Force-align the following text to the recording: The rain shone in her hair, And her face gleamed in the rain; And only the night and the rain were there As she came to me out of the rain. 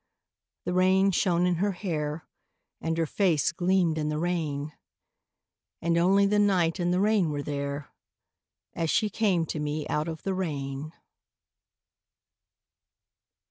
The 0.65 0.73
rain 0.73 1.11
shone 1.11 1.45
in 1.45 1.57
her 1.57 1.73
hair, 1.73 2.27
And 2.79 2.97
her 2.97 3.05
face 3.05 3.51
gleamed 3.51 3.99
in 3.99 4.09
the 4.09 4.17
rain; 4.17 4.73
And 5.79 5.95
only 5.95 6.25
the 6.25 6.39
night 6.39 6.79
and 6.79 6.91
the 6.91 6.99
rain 6.99 7.29
were 7.29 7.43
there 7.43 7.93
As 8.73 8.89
she 8.89 9.11
came 9.11 9.45
to 9.45 9.59
me 9.59 9.87
out 9.89 10.07
of 10.07 10.23
the 10.23 10.33
rain. 10.33 10.91